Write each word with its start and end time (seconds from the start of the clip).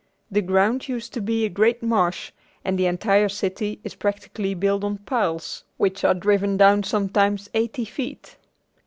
The 0.31 0.41
ground 0.41 0.87
used 0.87 1.13
to 1.13 1.21
be 1.21 1.45
a 1.45 1.49
great 1.49 1.83
marsh 1.83 2.31
and 2.65 2.75
the 2.79 2.87
entire 2.87 3.29
city 3.29 3.79
is 3.83 3.93
practically 3.93 4.55
built 4.55 4.83
on 4.83 4.97
piles 4.97 5.63
which 5.77 6.03
are 6.03 6.15
driven 6.15 6.57
down 6.57 6.81
sometimes 6.81 7.51
eighty 7.53 7.85
feet. 7.85 8.35